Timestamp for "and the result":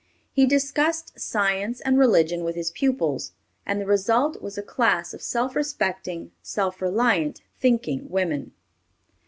3.67-4.41